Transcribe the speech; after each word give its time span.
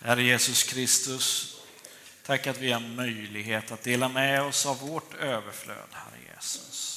Herre 0.00 0.22
Jesus 0.22 0.62
Kristus, 0.62 1.56
tack 2.22 2.46
att 2.46 2.58
vi 2.58 2.72
har 2.72 2.80
möjlighet 2.80 3.72
att 3.72 3.82
dela 3.82 4.08
med 4.08 4.42
oss 4.42 4.66
av 4.66 4.78
vårt 4.78 5.14
överflöd, 5.14 5.88
Herre 5.92 6.34
Jesus. 6.34 6.88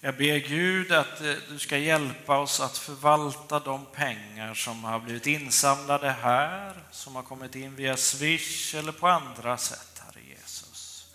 Jag 0.00 0.16
ber 0.16 0.38
Gud 0.38 0.92
att 0.92 1.20
eh, 1.20 1.34
du 1.48 1.58
ska 1.58 1.78
hjälpa 1.78 2.38
oss 2.38 2.60
att 2.60 2.78
förvalta 2.78 3.60
de 3.60 3.86
pengar 3.86 4.54
som 4.54 4.84
har 4.84 5.00
blivit 5.00 5.26
insamlade 5.26 6.10
här, 6.10 6.82
som 6.90 7.16
har 7.16 7.22
kommit 7.22 7.54
in 7.54 7.74
via 7.74 7.96
Swish 7.96 8.74
eller 8.74 8.92
på 8.92 9.08
andra 9.08 9.58
sätt, 9.58 10.02
Herre 10.06 10.24
Jesus. 10.28 11.06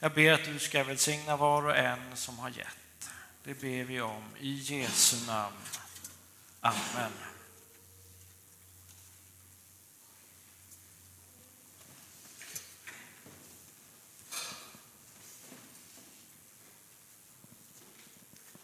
Jag 0.00 0.12
ber 0.12 0.32
att 0.32 0.44
du 0.44 0.58
ska 0.58 0.84
välsigna 0.84 1.36
var 1.36 1.66
och 1.66 1.76
en 1.76 2.16
som 2.16 2.38
har 2.38 2.48
gett. 2.48 3.08
Det 3.44 3.60
ber 3.60 3.84
vi 3.84 4.00
om 4.00 4.24
i 4.40 4.54
Jesu 4.54 5.26
namn. 5.26 5.56
Amen. 6.60 7.33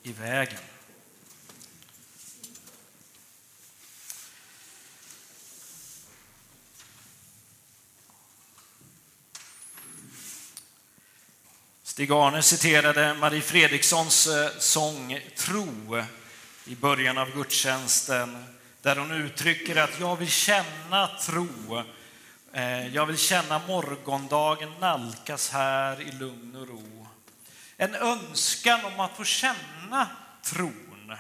I 0.03 0.13
vägen. 0.13 0.59
Stig-Arne 11.83 12.43
citerade 12.43 13.15
Marie 13.15 13.41
Fredrikssons 13.41 14.27
eh, 14.27 14.51
sång 14.59 15.21
Tro 15.37 16.03
i 16.65 16.77
början 16.77 17.19
av 17.19 17.35
gudstjänsten 17.35 18.45
där 18.83 18.97
hon 18.97 19.11
uttrycker 19.11 19.77
att 19.77 20.01
jag 20.01 20.17
vill 20.17 20.31
känna 20.31 21.07
tro. 21.07 21.83
Eh, 22.53 22.95
jag 22.95 23.07
vill 23.07 23.19
känna 23.19 23.59
morgondagen 23.59 24.73
nalkas 24.81 25.51
här 25.51 26.01
i 26.01 26.13
lugn 26.13 26.57
och 26.57 26.69
ro. 26.69 27.00
En 27.81 27.95
önskan 27.95 28.85
om 28.85 29.01
att 29.01 29.17
få 29.17 29.25
känna 29.25 30.09
tron. 30.43 31.15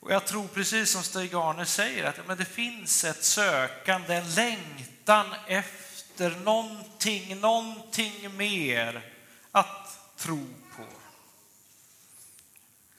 Och 0.00 0.12
jag 0.12 0.26
tror 0.26 0.48
precis 0.48 0.90
som 0.90 1.02
Stig-Arne 1.02 1.66
säger 1.66 2.04
att 2.04 2.26
men 2.26 2.36
det 2.36 2.44
finns 2.44 3.04
ett 3.04 3.24
sökande, 3.24 4.14
en 4.14 4.34
längtan 4.34 5.26
efter 5.46 6.30
någonting, 6.30 7.40
någonting 7.40 8.36
mer 8.36 9.12
att 9.52 9.98
tro 10.16 10.46
på. 10.76 10.86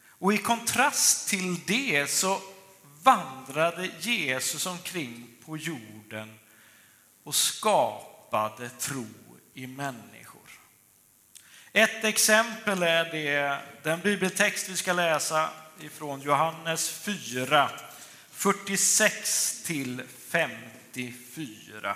Och 0.09 0.33
i 0.33 0.37
kontrast 0.37 1.29
till 1.29 1.59
det 1.65 2.07
så 2.09 2.41
vandrade 3.03 3.89
Jesus 3.99 4.65
omkring 4.65 5.27
på 5.45 5.57
jorden 5.57 6.39
och 7.23 7.35
skapade 7.35 8.69
tro 8.69 9.05
i 9.53 9.67
människan. 9.67 10.16
Ett 11.77 12.03
exempel 12.03 12.83
är 12.83 13.05
det, 13.05 13.59
den 13.83 13.99
bibeltext 13.99 14.69
vi 14.69 14.77
ska 14.77 14.93
läsa 14.93 15.49
ifrån 15.79 16.21
Johannes 16.21 16.89
4, 16.89 17.69
46 18.31 19.63
till 19.63 20.01
54. 20.29 21.95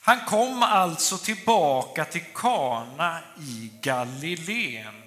Han 0.00 0.20
kom 0.20 0.62
alltså 0.62 1.18
tillbaka 1.18 2.04
till 2.04 2.24
Kana 2.34 3.20
i 3.40 3.72
Galileen 3.82 5.02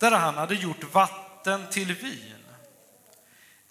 där 0.00 0.10
han 0.10 0.34
hade 0.34 0.54
gjort 0.54 0.94
vatten 0.94 1.70
till 1.70 1.94
vin. 1.94 2.39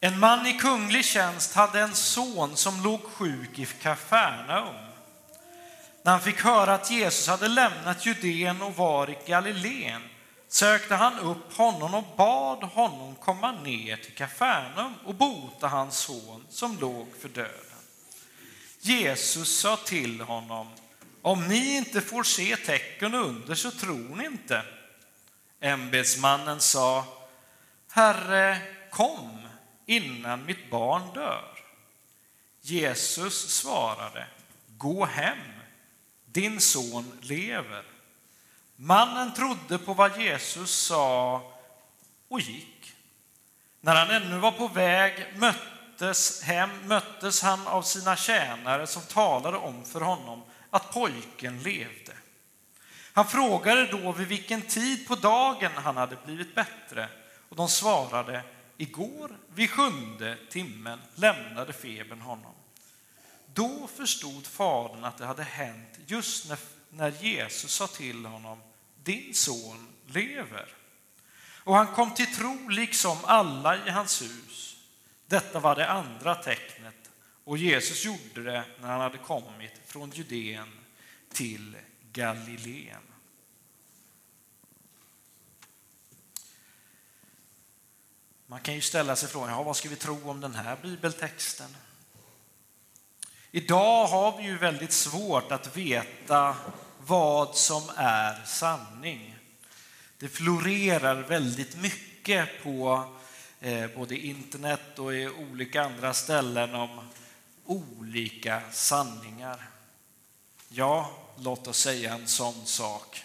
En 0.01 0.19
man 0.19 0.47
i 0.47 0.53
kunglig 0.53 1.05
tjänst 1.05 1.53
hade 1.53 1.79
en 1.79 1.95
son 1.95 2.55
som 2.55 2.83
låg 2.83 3.03
sjuk 3.03 3.59
i 3.59 3.65
Kafarnaum. 3.65 4.75
När 6.03 6.11
han 6.11 6.21
fick 6.21 6.41
höra 6.41 6.73
att 6.73 6.91
Jesus 6.91 7.27
hade 7.27 7.47
lämnat 7.47 8.05
Judeen 8.05 8.61
och 8.61 8.75
var 8.75 9.09
i 9.09 9.17
Galileen 9.27 10.01
sökte 10.47 10.95
han 10.95 11.19
upp 11.19 11.53
honom 11.53 11.93
och 11.93 12.03
bad 12.17 12.63
honom 12.63 13.15
komma 13.15 13.51
ner 13.51 13.97
till 13.97 14.15
Kafarnaum 14.15 14.93
och 15.05 15.15
bota 15.15 15.67
hans 15.67 15.97
son 15.97 16.45
som 16.49 16.79
låg 16.79 17.07
för 17.21 17.29
döden. 17.29 17.53
Jesus 18.81 19.59
sa 19.59 19.75
till 19.75 20.21
honom, 20.21 20.67
om 21.21 21.47
ni 21.47 21.75
inte 21.77 22.01
får 22.01 22.23
se 22.23 22.55
tecken 22.55 23.13
under 23.13 23.55
så 23.55 23.71
tror 23.71 24.15
ni 24.15 24.25
inte. 24.25 24.61
Ämbetsmannen 25.61 26.59
sa, 26.59 27.05
Herre, 27.91 28.57
kom 28.91 29.38
innan 29.89 30.45
mitt 30.45 30.69
barn 30.69 31.13
dör. 31.13 31.59
Jesus 32.61 33.49
svarade, 33.49 34.27
gå 34.67 35.05
hem, 35.05 35.37
din 36.25 36.61
son 36.61 37.11
lever. 37.21 37.83
Mannen 38.75 39.33
trodde 39.33 39.77
på 39.77 39.93
vad 39.93 40.21
Jesus 40.21 40.71
sa 40.71 41.41
och 42.27 42.41
gick. 42.41 42.93
När 43.81 43.95
han 43.95 44.23
ännu 44.23 44.37
var 44.37 44.51
på 44.51 44.67
väg 44.67 45.33
möttes 45.35 46.43
hem 46.43 46.69
möttes 46.87 47.41
han 47.41 47.67
av 47.67 47.81
sina 47.81 48.15
tjänare 48.15 48.87
som 48.87 49.01
talade 49.01 49.57
om 49.57 49.85
för 49.85 50.01
honom 50.01 50.43
att 50.69 50.93
pojken 50.93 51.63
levde. 51.63 52.13
Han 53.13 53.27
frågade 53.27 53.85
då 53.85 54.11
vid 54.11 54.27
vilken 54.27 54.61
tid 54.61 55.07
på 55.07 55.15
dagen 55.15 55.71
han 55.75 55.97
hade 55.97 56.17
blivit 56.25 56.55
bättre 56.55 57.09
och 57.49 57.55
de 57.55 57.69
svarade 57.69 58.43
Igår 58.81 59.37
vid 59.55 59.69
sjunde 59.69 60.37
timmen 60.49 60.99
lämnade 61.15 61.73
febern 61.73 62.21
honom. 62.21 62.53
Då 63.53 63.87
förstod 63.87 64.45
fadern 64.47 65.03
att 65.03 65.17
det 65.17 65.25
hade 65.25 65.43
hänt 65.43 65.99
just 66.05 66.49
när, 66.49 66.57
när 66.89 67.23
Jesus 67.23 67.73
sa 67.73 67.87
till 67.87 68.25
honom, 68.25 68.59
din 69.03 69.33
son 69.33 69.87
lever. 70.05 70.67
Och 71.63 71.75
han 71.75 71.87
kom 71.87 72.13
till 72.13 72.35
tro 72.35 72.67
liksom 72.69 73.17
alla 73.23 73.87
i 73.87 73.89
hans 73.89 74.21
hus. 74.21 74.77
Detta 75.27 75.59
var 75.59 75.75
det 75.75 75.89
andra 75.89 76.35
tecknet 76.35 77.11
och 77.43 77.57
Jesus 77.57 78.05
gjorde 78.05 78.51
det 78.51 78.63
när 78.81 78.87
han 78.87 79.01
hade 79.01 79.17
kommit 79.17 79.81
från 79.85 80.11
Judeen 80.11 80.79
till 81.33 81.75
Galileen. 82.13 83.01
Man 88.51 88.59
kan 88.59 88.75
ju 88.75 88.81
ställa 88.81 89.15
sig 89.15 89.29
frågan, 89.29 89.49
ja, 89.49 89.63
vad 89.63 89.77
ska 89.77 89.89
vi 89.89 89.95
tro 89.95 90.29
om 90.29 90.41
den 90.41 90.55
här 90.55 90.77
bibeltexten? 90.81 91.75
Idag 93.51 94.07
har 94.07 94.37
vi 94.37 94.43
ju 94.43 94.57
väldigt 94.57 94.91
svårt 94.91 95.51
att 95.51 95.77
veta 95.77 96.55
vad 96.99 97.55
som 97.55 97.83
är 97.95 98.45
sanning. 98.45 99.35
Det 100.17 100.27
florerar 100.27 101.15
väldigt 101.15 101.75
mycket 101.77 102.63
på 102.63 103.09
eh, 103.59 103.87
både 103.95 104.17
internet 104.17 104.99
och 104.99 105.13
i 105.13 105.27
olika 105.27 105.83
andra 105.83 106.13
ställen 106.13 106.75
om 106.75 107.09
olika 107.65 108.61
sanningar. 108.71 109.69
Ja, 110.69 111.11
låt 111.37 111.67
oss 111.67 111.79
säga 111.79 112.13
en 112.13 112.27
sån 112.27 112.65
sak. 112.65 113.23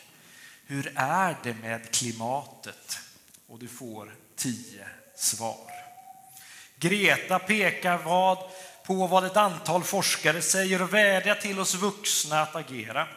Hur 0.66 0.92
är 0.96 1.36
det 1.42 1.54
med 1.54 1.90
klimatet? 1.90 2.98
Och 3.46 3.58
du 3.58 3.68
får 3.68 4.14
tio 4.36 4.86
svar. 5.16 5.70
Greta 6.76 7.38
pekar 7.38 7.98
vad, 7.98 8.38
på 8.86 9.06
vad 9.06 9.24
ett 9.24 9.36
antal 9.36 9.84
forskare 9.84 10.42
säger 10.42 10.82
och 10.82 10.94
vädjar 10.94 11.34
till 11.34 11.60
oss 11.60 11.74
vuxna 11.74 12.42
att 12.42 12.56
agera. 12.56 13.08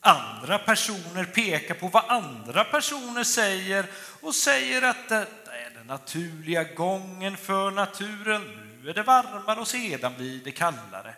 Andra 0.00 0.58
personer 0.58 1.24
pekar 1.24 1.74
på 1.74 1.88
vad 1.88 2.04
andra 2.08 2.64
personer 2.64 3.24
säger 3.24 3.86
och 4.20 4.34
säger 4.34 4.82
att 4.82 5.08
detta 5.08 5.56
är 5.56 5.70
den 5.74 5.86
naturliga 5.86 6.64
gången 6.64 7.36
för 7.36 7.70
naturen. 7.70 8.76
Nu 8.82 8.90
är 8.90 8.94
det 8.94 9.02
varmare 9.02 9.60
och 9.60 9.68
sedan 9.68 10.14
blir 10.16 10.44
det 10.44 10.52
kallare. 10.52 11.14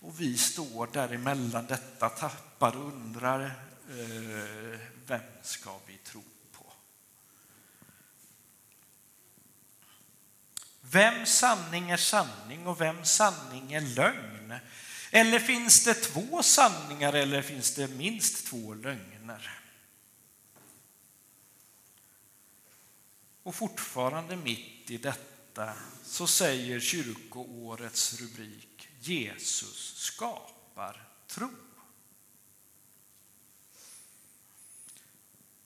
Och 0.00 0.20
vi 0.20 0.38
står 0.38 0.88
däremellan 0.92 1.66
detta, 1.66 2.08
tappar 2.08 2.76
och 2.76 2.86
undrar 2.86 3.44
eh, 3.44 4.78
vem 5.06 5.20
ska 5.42 5.70
vi 5.86 5.96
tro 5.96 6.22
Vem 10.90 11.26
sanning 11.26 11.90
är 11.90 11.96
sanning 11.96 12.66
och 12.66 12.80
vem 12.80 13.04
sanning 13.04 13.72
är 13.72 13.80
lögn? 13.80 14.54
Eller 15.10 15.38
finns 15.38 15.84
det 15.84 15.94
två 15.94 16.42
sanningar 16.42 17.12
eller 17.12 17.42
finns 17.42 17.74
det 17.74 17.88
minst 17.88 18.46
två 18.46 18.74
lögner? 18.74 19.60
Och 23.42 23.54
fortfarande 23.54 24.36
mitt 24.36 24.90
i 24.90 24.96
detta 24.96 25.74
så 26.04 26.26
säger 26.26 26.80
kyrkoårets 26.80 28.20
rubrik 28.20 28.88
Jesus 29.00 29.94
skapar 29.96 31.08
tro. 31.26 31.50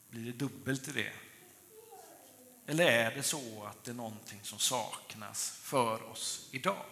Blir 0.09 0.25
det 0.25 0.39
dubbelt 0.39 0.89
i 0.89 0.93
det? 0.93 1.28
Eller 2.71 2.85
är 2.85 3.11
det 3.11 3.23
så 3.23 3.67
att 3.71 3.85
det 3.85 3.91
är 3.91 3.95
någonting 3.95 4.41
som 4.43 4.59
saknas 4.59 5.51
för 5.63 6.11
oss 6.11 6.49
idag? 6.51 6.85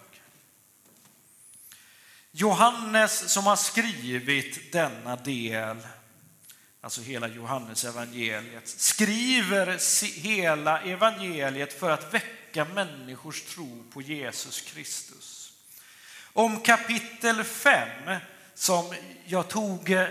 Johannes 2.31 3.33
som 3.33 3.47
har 3.47 3.57
skrivit 3.57 4.73
denna 4.73 5.17
del, 5.17 5.77
alltså 6.81 7.01
hela 7.01 7.29
Johannes 7.29 7.85
evangeliet, 7.85 8.69
skriver 8.69 9.79
hela 10.21 10.81
evangeliet 10.81 11.81
för 11.81 11.91
att 11.91 12.15
väcka 12.15 12.65
människors 12.65 13.43
tro 13.43 13.85
på 13.93 14.03
Jesus 14.03 14.61
Kristus. 14.61 15.53
Om 16.33 16.61
kapitel 16.61 17.45
5, 17.45 18.17
som 18.55 18.95
jag 19.25 19.49
tog 19.49 19.91
eh, 19.91 20.09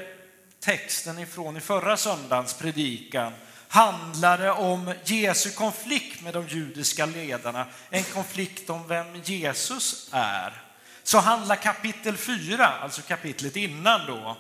texten 0.60 1.20
ifrån 1.20 1.58
i 1.58 1.62
förra 1.62 1.98
söndagens 1.98 2.54
predikan, 2.54 3.34
handlade 3.68 4.52
om 4.52 4.94
Jesu 5.04 5.52
konflikt 5.52 6.22
med 6.22 6.34
de 6.34 6.48
judiska 6.48 7.06
ledarna, 7.06 7.68
en 7.90 8.04
konflikt 8.04 8.70
om 8.70 8.88
vem 8.88 9.22
Jesus 9.24 10.10
är 10.12 10.66
så 11.08 11.20
handlar 11.20 11.56
kapitel 11.56 12.18
4, 12.18 12.68
alltså 12.68 13.02
kapitlet 13.02 13.56
innan 13.56 14.06
då, 14.06 14.38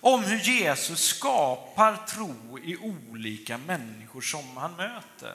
om 0.00 0.24
hur 0.24 0.38
Jesus 0.38 1.04
skapar 1.04 1.96
tro 2.08 2.58
i 2.58 2.76
olika 2.76 3.58
människor 3.58 4.20
som 4.20 4.56
han 4.56 4.76
möter. 4.76 5.34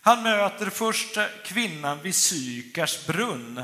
Han 0.00 0.22
möter 0.22 0.70
först 0.70 1.18
kvinnan 1.44 2.02
vid 2.02 2.14
Sykars 2.14 3.06
brunn, 3.06 3.62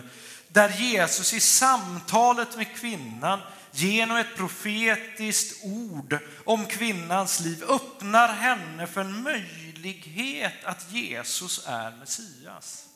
där 0.49 0.69
Jesus 0.69 1.35
i 1.35 1.41
samtalet 1.41 2.57
med 2.57 2.77
kvinnan 2.77 3.41
genom 3.77 4.17
ett 4.17 4.37
profetiskt 4.37 5.65
ord 5.65 6.19
om 6.45 6.67
kvinnans 6.67 7.41
liv 7.41 7.65
öppnar 7.69 8.29
henne 8.29 8.87
för 8.87 9.01
en 9.01 9.23
möjlighet 9.23 10.65
att 10.65 10.93
Jesus 10.93 11.65
är 11.67 11.91
Messias. 11.97 12.89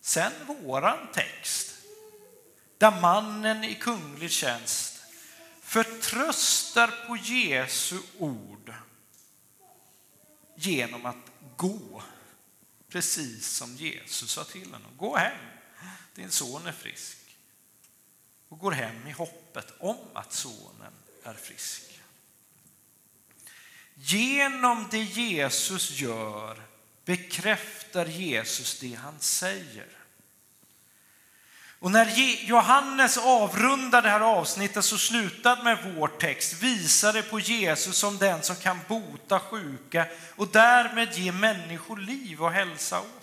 Sen 0.00 0.32
våran 0.46 0.98
text 1.12 1.74
där 2.78 3.00
mannen 3.00 3.64
i 3.64 3.74
kunglig 3.74 4.30
tjänst 4.30 5.02
förtröstar 5.62 7.06
på 7.06 7.16
Jesu 7.16 7.98
ord 8.18 8.74
genom 10.56 11.06
att 11.06 11.16
gå, 11.56 12.02
precis 12.88 13.48
som 13.48 13.76
Jesus 13.76 14.32
sa 14.32 14.44
till 14.44 14.72
honom. 14.72 14.96
Gå 14.96 15.16
hem, 15.16 15.38
din 16.14 16.30
son 16.30 16.66
är 16.66 16.72
frisk. 16.72 17.19
Och 18.50 18.58
går 18.58 18.72
hem 18.72 19.06
i 19.06 19.10
hoppet 19.10 19.66
om 19.78 19.96
att 20.12 20.32
sonen 20.32 20.92
är 21.24 21.34
frisk. 21.34 21.82
Genom 23.94 24.88
det 24.90 25.02
Jesus 25.02 25.90
gör 25.90 26.62
bekräftar 27.04 28.06
Jesus 28.06 28.80
det 28.80 28.94
han 28.94 29.20
säger. 29.20 29.86
Och 31.80 31.90
när 31.90 32.06
Johannes 32.46 33.18
avrundar 33.18 34.02
det 34.02 34.08
här 34.08 34.20
avsnittet 34.20 34.84
så 34.84 34.98
slutar 34.98 35.64
med 35.64 35.94
vår 35.94 36.08
text 36.08 36.62
visar 36.62 37.12
det 37.12 37.22
på 37.22 37.40
Jesus 37.40 37.96
som 37.96 38.18
den 38.18 38.42
som 38.42 38.56
kan 38.56 38.78
bota 38.88 39.40
sjuka 39.40 40.06
och 40.36 40.48
därmed 40.48 41.14
ge 41.14 41.32
människor 41.32 41.96
liv 41.96 42.42
och 42.42 42.52
hälsa 42.52 43.00
åter. 43.00 43.19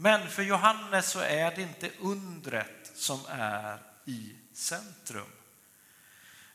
Men 0.00 0.30
för 0.30 0.42
Johannes 0.42 1.10
så 1.10 1.18
är 1.18 1.56
det 1.56 1.62
inte 1.62 1.90
undret 1.98 2.92
som 2.94 3.20
är 3.28 3.82
i 4.04 4.36
centrum, 4.52 5.32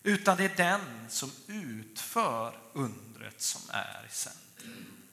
utan 0.04 0.38
det 0.38 0.44
är 0.44 0.56
den 0.56 1.10
som 1.10 1.32
utför 1.48 2.60
undret 2.74 3.42
som 3.42 3.62
är 3.70 4.06
i 4.10 4.14
centrum. 4.14 5.04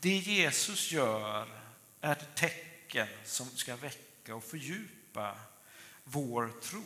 Det 0.00 0.16
Jesus 0.16 0.92
gör 0.92 1.48
är 2.00 2.12
ett 2.12 2.34
tecken 2.34 3.08
som 3.24 3.46
ska 3.46 3.76
väcka 3.76 4.34
och 4.34 4.44
fördjupa 4.44 5.38
vår 6.04 6.52
tro. 6.62 6.84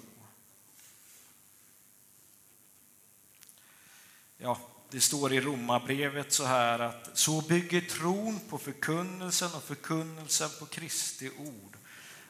Ja, 4.36 4.73
det 4.94 5.00
står 5.00 5.32
i 5.32 5.40
Romarbrevet 5.40 6.32
så 6.32 6.44
här 6.44 6.78
att 6.78 7.10
så 7.14 7.40
bygger 7.40 7.80
tron 7.80 8.40
på 8.48 8.58
förkunnelsen 8.58 9.54
och 9.54 9.62
förkunnelsen 9.62 10.50
på 10.58 10.66
Kristi 10.66 11.30
ord. 11.38 11.76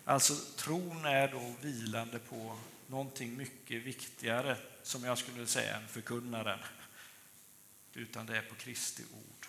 Alltså 0.05 0.35
tron 0.57 1.05
är 1.05 1.29
då 1.29 1.55
vilande 1.61 2.19
på 2.19 2.57
någonting 2.87 3.37
mycket 3.37 3.83
viktigare 3.83 4.57
som 4.83 5.05
jag 5.05 5.19
skulle 5.19 5.47
säga 5.47 5.77
än 5.77 5.89
förkunnaren. 5.89 6.59
Utan 7.95 8.27
det 8.27 8.37
är 8.37 8.43
på 8.43 8.55
Kristi 8.55 9.03
ord. 9.03 9.47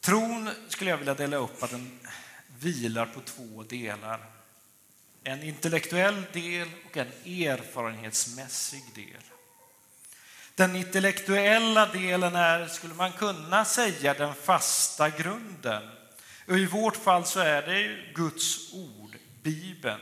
Tron 0.00 0.50
skulle 0.68 0.90
jag 0.90 0.98
vilja 0.98 1.14
dela 1.14 1.36
upp 1.36 1.62
att 1.62 1.70
den 1.70 2.00
vilar 2.58 3.06
på 3.06 3.20
två 3.20 3.62
delar. 3.62 4.26
En 5.24 5.42
intellektuell 5.42 6.22
del 6.32 6.68
och 6.86 6.96
en 6.96 7.08
erfarenhetsmässig 7.24 8.82
del. 8.94 9.22
Den 10.60 10.76
intellektuella 10.76 11.86
delen 11.86 12.36
är, 12.36 12.66
skulle 12.66 12.94
man 12.94 13.12
kunna 13.12 13.64
säga, 13.64 14.14
den 14.14 14.34
fasta 14.34 15.10
grunden. 15.10 15.82
Och 16.48 16.58
I 16.58 16.66
vårt 16.66 16.96
fall 16.96 17.24
så 17.24 17.40
är 17.40 17.62
det 17.62 18.12
Guds 18.14 18.72
ord, 18.72 19.16
Bibeln. 19.42 20.00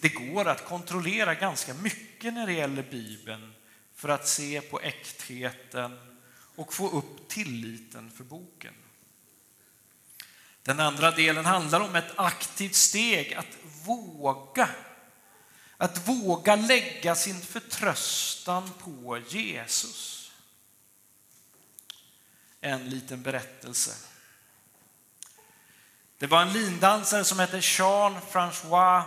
Det 0.00 0.08
går 0.08 0.48
att 0.48 0.64
kontrollera 0.64 1.34
ganska 1.34 1.74
mycket 1.74 2.34
när 2.34 2.46
det 2.46 2.52
gäller 2.52 2.82
Bibeln 2.82 3.54
för 3.94 4.08
att 4.08 4.28
se 4.28 4.60
på 4.60 4.80
äktheten 4.80 5.98
och 6.56 6.74
få 6.74 6.90
upp 6.90 7.28
tilliten 7.28 8.10
för 8.10 8.24
boken. 8.24 8.74
Den 10.62 10.80
andra 10.80 11.10
delen 11.10 11.44
handlar 11.44 11.80
om 11.80 11.96
ett 11.96 12.12
aktivt 12.16 12.74
steg, 12.74 13.34
att 13.34 13.58
våga. 13.84 14.68
Att 15.76 16.08
våga 16.08 16.56
lägga 16.56 17.14
sin 17.14 17.40
förtröstan 17.40 18.70
på 18.78 19.18
Jesus. 19.28 20.30
En 22.60 22.90
liten 22.90 23.22
berättelse. 23.22 23.94
Det 26.18 26.26
var 26.26 26.42
en 26.42 26.52
lindansare 26.52 27.24
som 27.24 27.38
hette 27.38 27.60
Jean-François 27.60 29.02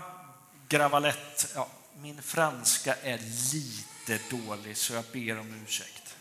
Gravalette. 0.67 1.47
Ja, 1.55 1.67
min 1.95 2.21
franska 2.21 2.95
är 2.95 3.17
lite 3.53 4.19
dålig 4.29 4.77
så 4.77 4.93
jag 4.93 5.05
ber 5.13 5.39
om 5.39 5.63
ursäkt. 5.63 6.15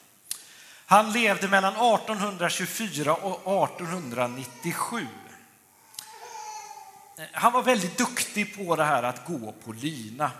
Han 0.87 1.13
levde 1.13 1.49
mellan 1.49 1.73
1824 1.73 3.15
och 3.15 3.71
1897. 3.71 5.07
Eh, 7.19 7.25
han 7.33 7.53
var 7.53 7.63
väldigt 7.63 7.99
duktig 7.99 8.57
på 8.57 8.77
det 8.77 8.85
här 8.85 9.03
att 9.03 9.27
gå 9.27 9.53
på 9.65 9.73
lina. 9.73 10.31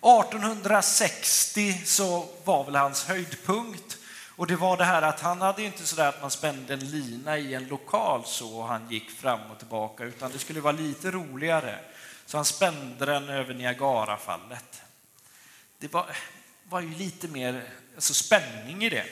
1860 0.00 1.82
så 1.84 2.28
var 2.44 2.64
väl 2.64 2.76
hans 2.76 3.04
höjdpunkt 3.04 3.98
och 4.36 4.46
det 4.46 4.56
var 4.56 4.76
det 4.76 4.84
här 4.84 5.02
att 5.02 5.20
han 5.20 5.40
hade 5.40 5.62
inte 5.62 5.86
sådär 5.86 6.08
att 6.08 6.20
man 6.20 6.30
spände 6.30 6.74
en 6.74 6.90
lina 6.90 7.38
i 7.38 7.54
en 7.54 7.68
lokal 7.68 8.22
så 8.24 8.58
och 8.58 8.68
han 8.68 8.90
gick 8.90 9.10
fram 9.10 9.50
och 9.50 9.58
tillbaka 9.58 10.04
utan 10.04 10.32
det 10.32 10.38
skulle 10.38 10.60
vara 10.60 10.72
lite 10.72 11.10
roligare. 11.10 11.78
Så 12.26 12.38
han 12.38 12.44
spände 12.44 13.06
den 13.06 13.28
över 13.28 13.54
Niagarafallet. 13.54 14.82
Det 15.78 15.92
var, 15.92 16.06
var 16.64 16.80
ju 16.80 16.94
lite 16.94 17.28
mer 17.28 17.62
alltså 17.94 18.14
spänning 18.14 18.84
i 18.84 18.90
det. 18.90 19.06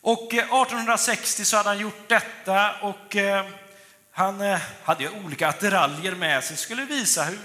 Och 0.00 0.34
eh, 0.34 0.38
1860 0.38 1.44
så 1.44 1.56
hade 1.56 1.68
han 1.68 1.78
gjort 1.78 2.08
detta 2.08 2.80
och 2.80 3.16
eh, 3.16 3.46
han 4.12 4.40
eh, 4.40 4.60
hade 4.82 5.10
olika 5.10 5.48
attiraljer 5.48 6.14
med 6.14 6.44
sig, 6.44 6.56
skulle 6.56 6.84
visa 6.84 7.24
hur, 7.24 7.38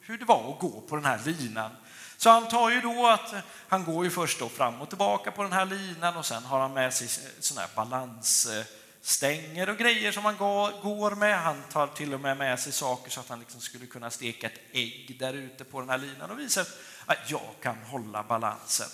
hur 0.00 0.18
det 0.18 0.24
var 0.24 0.52
att 0.52 0.60
gå 0.60 0.80
på 0.80 0.96
den 0.96 1.04
här 1.04 1.20
linan. 1.24 1.70
Så 2.16 2.30
han 2.30 2.48
tar 2.48 2.70
ju 2.70 2.80
då 2.80 3.06
att 3.06 3.32
eh, 3.32 3.38
han 3.68 3.84
går 3.84 4.04
ju 4.04 4.10
först 4.10 4.38
då 4.38 4.48
fram 4.48 4.80
och 4.80 4.88
tillbaka 4.88 5.30
på 5.30 5.42
den 5.42 5.52
här 5.52 5.64
linan 5.64 6.16
och 6.16 6.26
sen 6.26 6.44
har 6.44 6.60
han 6.60 6.72
med 6.72 6.94
sig 6.94 7.06
eh, 7.06 7.30
såna 7.40 7.60
här 7.60 7.70
balansstänger 7.74 9.68
och 9.68 9.76
grejer 9.76 10.12
som 10.12 10.24
han 10.24 10.36
går 10.82 11.14
med. 11.14 11.38
Han 11.38 11.62
tar 11.72 11.86
till 11.86 12.14
och 12.14 12.20
med 12.20 12.36
med 12.36 12.60
sig 12.60 12.72
saker 12.72 13.10
så 13.10 13.20
att 13.20 13.28
han 13.28 13.40
liksom 13.40 13.60
skulle 13.60 13.86
kunna 13.86 14.10
steka 14.10 14.46
ett 14.46 14.60
ägg 14.72 15.16
där 15.18 15.34
ute 15.34 15.64
på 15.64 15.80
den 15.80 15.90
här 15.90 15.98
linan 15.98 16.30
och 16.30 16.38
visa 16.38 16.64
att 17.06 17.30
jag 17.30 17.54
kan 17.62 17.76
hålla 17.76 18.22
balansen. 18.22 18.88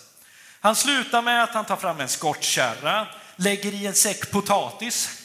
Han 0.60 0.76
slutar 0.76 1.22
med 1.22 1.42
att 1.42 1.54
han 1.54 1.64
tar 1.64 1.76
fram 1.76 2.00
en 2.00 2.08
skottkärra, 2.08 3.06
lägger 3.36 3.74
i 3.74 3.86
en 3.86 3.94
säck 3.94 4.30
potatis 4.30 5.19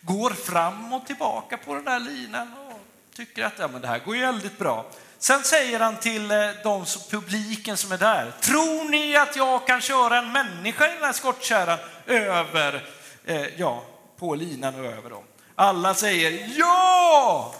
går 0.00 0.30
fram 0.30 0.92
och 0.92 1.06
tillbaka 1.06 1.56
på 1.56 1.74
den 1.74 1.84
där 1.84 2.00
linan 2.00 2.52
och 2.52 2.80
tycker 3.14 3.44
att 3.44 3.58
ja, 3.58 3.68
men 3.68 3.80
det 3.80 3.88
här 3.88 3.98
går 3.98 4.16
ju 4.16 4.20
väldigt 4.20 4.58
bra. 4.58 4.90
Sen 5.18 5.44
säger 5.44 5.80
han 5.80 5.96
till 5.96 6.30
eh, 6.30 6.50
de 6.62 6.86
som, 6.86 7.02
publiken 7.10 7.76
som 7.76 7.92
är 7.92 7.98
där, 7.98 8.32
tror 8.40 8.90
ni 8.90 9.16
att 9.16 9.36
jag 9.36 9.66
kan 9.66 9.80
köra 9.80 10.18
en 10.18 10.32
människa 10.32 10.90
i 10.90 10.94
den 10.94 11.04
här 11.04 11.12
skottkärran 11.12 11.78
över, 12.06 12.86
eh, 13.24 13.46
ja, 13.58 13.84
på 14.16 14.34
linan 14.34 14.74
och 14.74 14.86
över 14.86 15.10
dem? 15.10 15.24
Alla 15.54 15.94
säger 15.94 16.52
ja! 16.58 17.54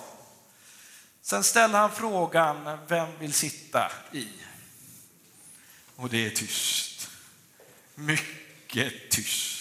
Sen 1.22 1.44
ställer 1.44 1.78
han 1.78 1.92
frågan, 1.92 2.78
vem 2.88 3.18
vill 3.18 3.32
sitta 3.32 3.92
i? 4.12 4.28
Och 5.96 6.08
det 6.08 6.26
är 6.26 6.30
tyst. 6.30 7.10
Mycket 7.94 9.10
tyst. 9.10 9.59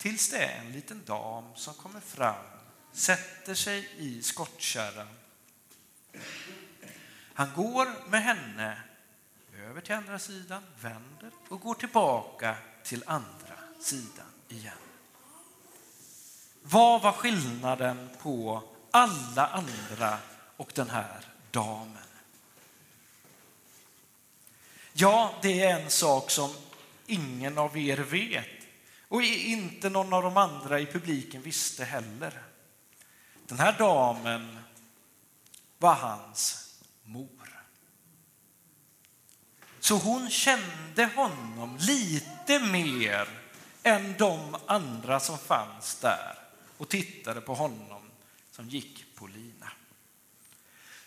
Tills 0.00 0.28
det 0.28 0.38
är 0.38 0.60
en 0.60 0.72
liten 0.72 1.04
dam 1.04 1.44
som 1.54 1.74
kommer 1.74 2.00
fram, 2.00 2.44
sätter 2.92 3.54
sig 3.54 3.88
i 3.96 4.22
skottkärran. 4.22 5.08
Han 7.34 7.54
går 7.56 8.08
med 8.10 8.22
henne 8.22 8.82
över 9.56 9.80
till 9.80 9.94
andra 9.94 10.18
sidan, 10.18 10.62
vänder 10.80 11.30
och 11.48 11.60
går 11.60 11.74
tillbaka 11.74 12.56
till 12.82 13.02
andra 13.06 13.54
sidan 13.80 14.26
igen. 14.48 14.74
Vad 16.62 17.02
var 17.02 17.12
skillnaden 17.12 18.08
på 18.22 18.62
alla 18.90 19.46
andra 19.46 20.18
och 20.56 20.72
den 20.74 20.90
här 20.90 21.20
damen? 21.50 21.96
Ja, 24.92 25.34
det 25.42 25.62
är 25.62 25.80
en 25.80 25.90
sak 25.90 26.30
som 26.30 26.54
ingen 27.06 27.58
av 27.58 27.78
er 27.78 27.96
vet 27.96 28.59
och 29.10 29.22
inte 29.22 29.90
någon 29.90 30.12
av 30.12 30.22
de 30.22 30.36
andra 30.36 30.80
i 30.80 30.86
publiken 30.86 31.42
visste 31.42 31.84
heller. 31.84 32.42
Den 33.46 33.58
här 33.58 33.78
damen 33.78 34.58
var 35.78 35.94
hans 35.94 36.74
mor. 37.04 37.62
Så 39.80 39.96
hon 39.96 40.30
kände 40.30 41.04
honom 41.16 41.76
lite 41.80 42.58
mer 42.58 43.28
än 43.82 44.14
de 44.18 44.56
andra 44.66 45.20
som 45.20 45.38
fanns 45.38 45.94
där 46.00 46.38
och 46.76 46.88
tittade 46.88 47.40
på 47.40 47.54
honom 47.54 48.02
som 48.50 48.68
gick 48.68 49.16
på 49.16 49.26
lina. 49.26 49.72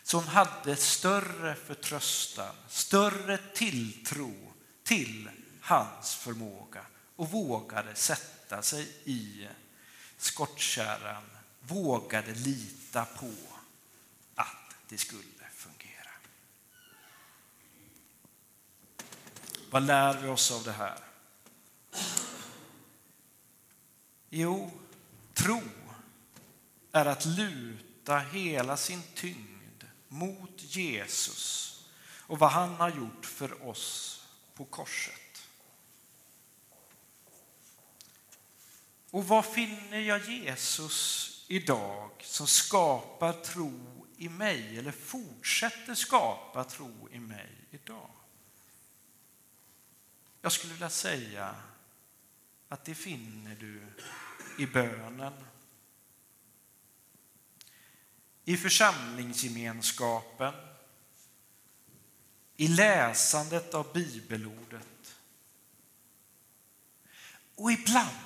Så 0.02 0.16
hon 0.16 0.28
hade 0.28 0.76
större 0.76 1.54
förtröstan, 1.54 2.54
större 2.68 3.38
tilltro 3.54 4.34
till 4.82 5.30
hans 5.60 6.14
förmåga 6.14 6.86
och 7.16 7.30
vågade 7.30 7.94
sätta 7.94 8.62
sig 8.62 8.88
i 9.04 9.48
skottkärran, 10.16 11.30
vågade 11.60 12.34
lita 12.34 13.04
på 13.04 13.30
att 14.34 14.74
det 14.88 14.98
skulle 14.98 15.48
fungera. 15.54 16.10
Vad 19.70 19.82
lär 19.82 20.20
vi 20.20 20.28
oss 20.28 20.52
av 20.52 20.64
det 20.64 20.72
här? 20.72 20.98
Jo, 24.30 24.70
tro 25.34 25.62
är 26.92 27.06
att 27.06 27.24
luta 27.24 28.18
hela 28.18 28.76
sin 28.76 29.02
tyngd 29.14 29.84
mot 30.08 30.52
Jesus 30.56 31.70
och 32.26 32.38
vad 32.38 32.50
han 32.50 32.74
har 32.74 32.88
gjort 32.88 33.26
för 33.26 33.68
oss 33.68 34.20
på 34.54 34.64
korset. 34.64 35.23
Och 39.14 39.28
var 39.28 39.42
finner 39.42 40.00
jag 40.00 40.24
Jesus 40.24 41.44
idag 41.48 42.10
som 42.22 42.46
skapar 42.46 43.32
tro 43.32 44.06
i 44.16 44.28
mig 44.28 44.78
eller 44.78 44.92
fortsätter 44.92 45.94
skapa 45.94 46.64
tro 46.64 47.08
i 47.12 47.20
mig 47.20 47.50
idag? 47.70 48.10
Jag 50.40 50.52
skulle 50.52 50.72
vilja 50.72 50.90
säga 50.90 51.54
att 52.68 52.84
det 52.84 52.94
finner 52.94 53.54
du 53.54 53.86
i 54.58 54.66
bönen 54.66 55.44
i 58.44 58.56
församlingsgemenskapen, 58.56 60.54
i 62.56 62.68
läsandet 62.68 63.74
av 63.74 63.92
bibelordet. 63.92 65.16
Och 67.54 67.72
ibland 67.72 68.23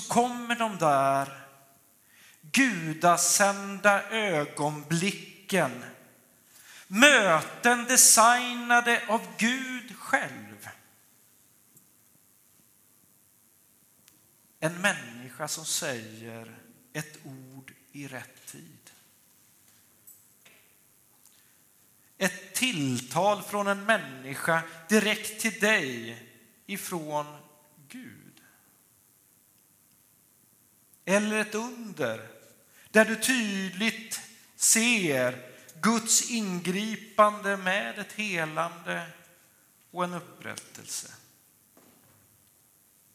så 0.00 0.08
kommer 0.08 0.54
de 0.54 0.78
där 0.78 1.46
gudasända 2.40 4.10
ögonblicken, 4.10 5.84
möten 6.86 7.84
designade 7.84 9.02
av 9.08 9.26
Gud 9.38 9.96
själv. 9.96 10.68
En 14.60 14.80
människa 14.80 15.48
som 15.48 15.64
säger 15.64 16.58
ett 16.92 17.18
ord 17.24 17.72
i 17.92 18.08
rätt 18.08 18.46
tid. 18.46 18.90
Ett 22.18 22.54
tilltal 22.54 23.42
från 23.42 23.66
en 23.66 23.84
människa 23.84 24.62
direkt 24.88 25.40
till 25.40 25.60
dig 25.60 26.22
ifrån 26.66 27.26
Gud. 27.88 28.27
Eller 31.08 31.38
ett 31.38 31.54
under 31.54 32.28
där 32.90 33.04
du 33.04 33.16
tydligt 33.16 34.20
ser 34.56 35.52
Guds 35.80 36.30
ingripande 36.30 37.56
med 37.56 37.98
ett 37.98 38.12
helande 38.12 39.10
och 39.90 40.04
en 40.04 40.14
upprättelse. 40.14 41.14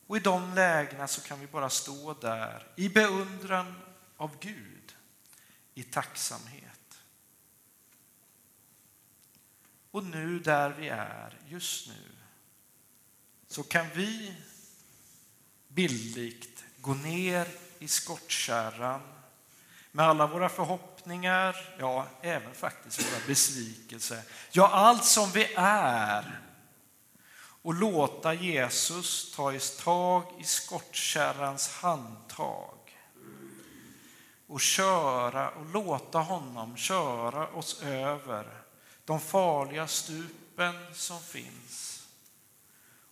Och 0.07 0.17
i 0.17 0.19
de 0.19 0.53
lägena 0.53 1.07
så 1.07 1.21
kan 1.21 1.39
vi 1.39 1.47
bara 1.47 1.69
stå 1.69 2.13
där 2.13 2.67
i 2.75 2.89
beundran 2.89 3.75
av 4.17 4.39
Gud 4.39 4.95
i 5.73 5.83
tacksamhet. 5.83 6.97
Och 9.91 10.03
nu 10.03 10.39
där 10.39 10.69
vi 10.69 10.87
är 10.87 11.37
just 11.47 11.87
nu 11.87 12.11
så 13.47 13.63
kan 13.63 13.89
vi 13.95 14.35
bildligt 15.67 16.63
gå 16.81 16.93
ner 16.93 17.47
i 17.83 17.87
skottkärran 17.87 19.01
med 19.91 20.05
alla 20.05 20.27
våra 20.27 20.49
förhoppningar, 20.49 21.75
ja, 21.79 22.07
även 22.21 22.53
faktiskt 22.53 22.99
våra 22.99 23.27
besvikelser. 23.27 24.21
Ja, 24.51 24.67
allt 24.67 25.05
som 25.05 25.31
vi 25.31 25.53
är 25.57 26.41
och 27.61 27.73
låta 27.73 28.33
Jesus 28.33 29.35
ta 29.35 29.59
tag 29.83 30.23
i 30.39 30.43
skottkärrans 30.43 31.69
handtag 31.69 32.77
och 34.47 34.61
köra 34.61 35.49
och 35.49 35.65
låta 35.65 36.19
honom 36.19 36.77
köra 36.77 37.47
oss 37.47 37.81
över 37.81 38.63
de 39.05 39.19
farliga 39.19 39.87
stupen 39.87 40.75
som 40.93 41.19
finns 41.19 42.07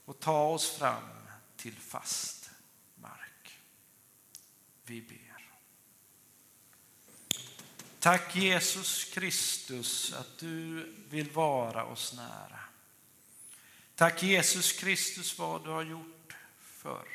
och 0.06 0.20
ta 0.20 0.48
oss 0.48 0.72
fram 0.72 1.04
till 1.58 1.76
fast. 1.80 2.41
Vi 4.92 5.02
ber. 5.02 5.50
Tack 8.00 8.36
Jesus 8.36 9.06
Kristus 9.06 10.14
att 10.14 10.38
du 10.38 10.84
vill 11.10 11.30
vara 11.30 11.86
oss 11.86 12.14
nära. 12.14 12.60
Tack 13.96 14.24
Jesus 14.24 14.74
Kristus 14.74 15.40
vad 15.40 15.64
du 15.64 15.70
har 15.70 15.84
gjort 15.84 16.36
förr. 16.60 17.08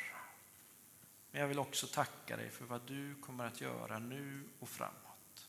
Men 1.31 1.41
jag 1.41 1.49
vill 1.49 1.59
också 1.59 1.87
tacka 1.87 2.37
dig 2.37 2.51
för 2.51 2.65
vad 2.65 2.81
du 2.87 3.15
kommer 3.15 3.47
att 3.47 3.61
göra 3.61 3.99
nu 3.99 4.45
och 4.61 4.69
framåt. 4.69 5.49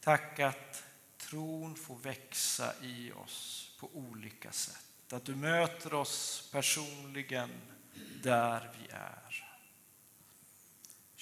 Tack 0.00 0.38
att 0.38 0.84
tron 1.18 1.76
får 1.76 1.96
växa 1.96 2.74
i 2.82 3.12
oss 3.12 3.70
på 3.80 3.90
olika 3.92 4.52
sätt. 4.52 5.12
Att 5.12 5.24
du 5.24 5.34
möter 5.34 5.94
oss 5.94 6.48
personligen 6.52 7.50
där 8.22 8.70
vi 8.78 8.88
är. 8.90 9.51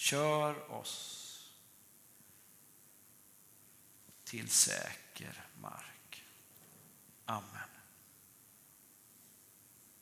Kör 0.00 0.72
oss 0.72 1.52
till 4.24 4.50
säker 4.50 5.44
mark. 5.60 6.24
Amen. 7.24 7.79